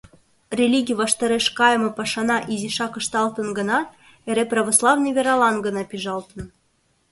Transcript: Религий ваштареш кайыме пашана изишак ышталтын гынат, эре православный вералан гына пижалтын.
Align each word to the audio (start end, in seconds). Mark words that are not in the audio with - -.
Религий 0.59 0.95
ваштареш 1.01 1.45
кайыме 1.57 1.89
пашана 1.97 2.37
изишак 2.53 2.93
ышталтын 3.01 3.47
гынат, 3.57 3.87
эре 4.29 4.43
православный 4.53 5.13
вералан 5.17 5.55
гына 5.65 5.81
пижалтын. 5.89 6.41